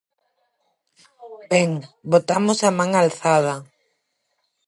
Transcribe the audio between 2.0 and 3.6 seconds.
votamos a man alzada.